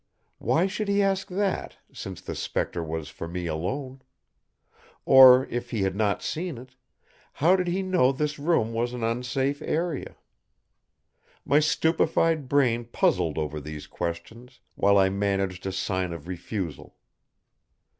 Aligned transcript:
Why 0.39 0.65
should 0.65 0.87
he 0.87 1.03
ask 1.03 1.27
that, 1.27 1.77
since 1.93 2.21
the 2.21 2.33
spectre 2.33 2.83
was 2.83 3.09
for 3.09 3.27
me 3.27 3.45
alone? 3.45 4.01
Or 5.05 5.45
if 5.45 5.69
he 5.69 5.83
had 5.83 5.95
not 5.95 6.23
seen 6.23 6.57
It, 6.57 6.73
how 7.33 7.55
did 7.55 7.67
he 7.67 7.83
know 7.83 8.11
this 8.11 8.39
room 8.39 8.73
was 8.73 8.93
an 8.95 9.03
unsafe 9.03 9.61
area? 9.61 10.15
My 11.45 11.59
stupefied 11.59 12.49
brain 12.49 12.85
puzzled 12.85 13.37
over 13.37 13.61
these 13.61 13.85
questions 13.85 14.59
while 14.73 14.97
I 14.97 15.09
managed 15.09 15.67
a 15.67 15.71
sign 15.71 16.13
of 16.13 16.27
refusal. 16.27 16.95